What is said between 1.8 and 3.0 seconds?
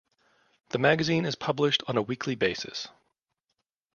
on a weekly basis.